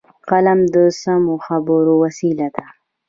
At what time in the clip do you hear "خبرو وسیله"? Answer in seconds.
1.45-2.47